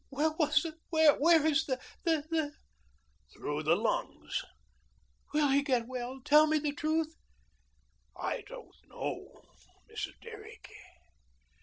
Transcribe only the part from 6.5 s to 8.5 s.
the truth." "I